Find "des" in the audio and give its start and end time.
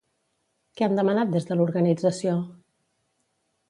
1.37-1.47